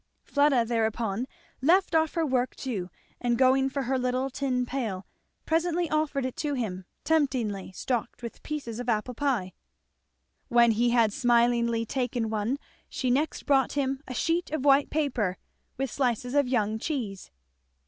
[0.23, 1.27] Fleda thereupon
[1.61, 5.05] left off her work too, and going for her little tin pail
[5.45, 9.53] presently offered it to him temptingly stocked with pieces of apple pie.
[10.47, 12.57] When he had smilingly taken one,
[12.89, 15.37] she next brought him a sheet of white paper
[15.77, 17.29] with slices of young cheese.